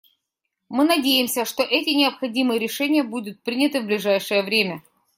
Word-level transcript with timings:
Мы 0.67 0.85
надеемся, 0.85 1.45
что 1.45 1.61
эти 1.61 1.89
необходимые 1.91 2.57
решения 2.59 3.03
будут 3.03 3.43
приняты 3.43 3.81
в 3.81 3.85
ближайшее 3.85 4.41
время. 4.41 4.81